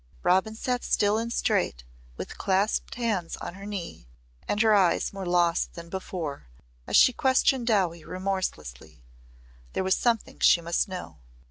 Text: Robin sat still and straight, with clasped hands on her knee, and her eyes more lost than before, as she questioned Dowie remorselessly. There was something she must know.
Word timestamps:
Robin 0.23 0.55
sat 0.55 0.83
still 0.83 1.19
and 1.19 1.31
straight, 1.31 1.83
with 2.17 2.35
clasped 2.39 2.95
hands 2.95 3.37
on 3.37 3.53
her 3.53 3.67
knee, 3.67 4.07
and 4.47 4.59
her 4.63 4.73
eyes 4.73 5.13
more 5.13 5.27
lost 5.27 5.73
than 5.75 5.89
before, 5.89 6.47
as 6.87 6.95
she 6.97 7.13
questioned 7.13 7.67
Dowie 7.67 8.03
remorselessly. 8.03 9.03
There 9.73 9.83
was 9.83 9.95
something 9.95 10.39
she 10.39 10.59
must 10.59 10.87
know. 10.87 11.19